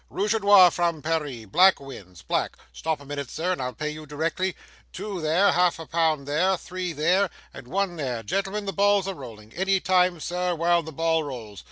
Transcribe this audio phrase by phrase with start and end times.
[0.09, 3.91] Rooge a nore from Paris black wins black stop a minute, sir, and I'll pay
[3.91, 4.55] you, directly
[4.91, 9.13] two there, half a pound there, three there and one there gentlemen, the ball's a
[9.13, 11.59] rolling any time, sir, while the ball rolls!